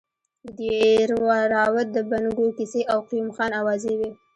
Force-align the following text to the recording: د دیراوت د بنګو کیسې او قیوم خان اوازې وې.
د 0.45 0.47
دیراوت 0.59 1.87
د 1.95 1.97
بنګو 2.09 2.47
کیسې 2.57 2.81
او 2.93 2.99
قیوم 3.09 3.29
خان 3.35 3.51
اوازې 3.61 3.93
وې. 3.99 4.09